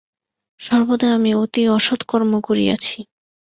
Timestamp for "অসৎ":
1.69-2.01